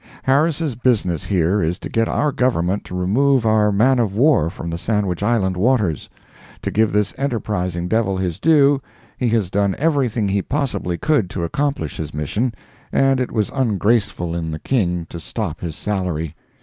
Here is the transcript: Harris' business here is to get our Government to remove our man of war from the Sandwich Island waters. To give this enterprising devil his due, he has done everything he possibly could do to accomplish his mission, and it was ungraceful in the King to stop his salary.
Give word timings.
Harris' 0.23 0.73
business 0.73 1.25
here 1.25 1.61
is 1.61 1.77
to 1.77 1.87
get 1.87 2.07
our 2.07 2.31
Government 2.31 2.83
to 2.85 2.95
remove 2.95 3.45
our 3.45 3.71
man 3.71 3.99
of 3.99 4.15
war 4.17 4.49
from 4.49 4.71
the 4.71 4.77
Sandwich 4.79 5.21
Island 5.21 5.55
waters. 5.55 6.09
To 6.63 6.71
give 6.71 6.91
this 6.91 7.13
enterprising 7.19 7.87
devil 7.87 8.17
his 8.17 8.39
due, 8.39 8.81
he 9.19 9.29
has 9.29 9.51
done 9.51 9.75
everything 9.77 10.27
he 10.27 10.41
possibly 10.41 10.97
could 10.97 11.27
do 11.27 11.33
to 11.33 11.43
accomplish 11.43 11.97
his 11.97 12.15
mission, 12.15 12.51
and 12.91 13.19
it 13.19 13.31
was 13.31 13.51
ungraceful 13.51 14.33
in 14.35 14.49
the 14.49 14.57
King 14.57 15.05
to 15.09 15.19
stop 15.19 15.61
his 15.61 15.75
salary. 15.75 16.33